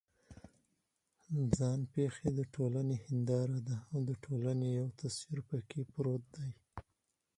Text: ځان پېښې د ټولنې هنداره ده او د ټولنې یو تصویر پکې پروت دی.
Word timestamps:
ځان 1.57 1.79
پېښې 1.93 2.27
د 2.39 2.39
ټولنې 2.53 2.97
هنداره 3.05 3.59
ده 3.67 3.77
او 3.91 3.99
د 4.09 4.11
ټولنې 4.23 4.67
یو 4.79 4.87
تصویر 4.99 5.39
پکې 5.49 5.81
پروت 5.91 6.23
دی. 6.35 6.51